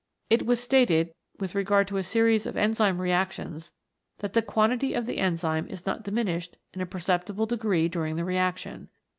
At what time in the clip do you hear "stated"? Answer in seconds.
0.59-1.13